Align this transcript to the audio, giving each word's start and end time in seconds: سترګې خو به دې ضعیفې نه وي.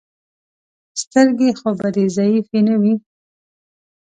سترګې 1.01 1.49
خو 1.59 1.69
به 1.79 1.87
دې 1.95 2.05
ضعیفې 2.15 2.59
نه 2.67 2.75
وي. 2.81 2.93